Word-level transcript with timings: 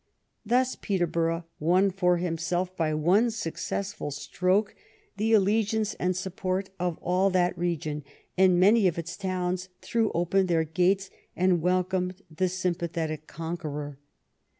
Thus 0.43 0.75
Peterborough 0.75 1.45
won 1.59 1.91
for 1.91 2.17
himself 2.17 2.75
by 2.75 2.91
one 2.95 3.29
successful 3.29 4.09
stroke 4.09 4.73
the 5.17 5.31
allegiance 5.33 5.93
and 5.93 6.17
support 6.17 6.71
of 6.79 6.97
all 7.03 7.29
that 7.29 7.55
region, 7.55 8.03
and 8.35 8.59
many 8.59 8.87
of 8.87 8.97
its 8.97 9.15
towns 9.15 9.69
threw 9.79 10.11
open 10.13 10.47
their 10.47 10.63
gates 10.63 11.11
and 11.35 11.61
welcomed 11.61 12.23
the 12.31 12.49
sympathetic 12.49 13.27
conqueror. 13.27 13.99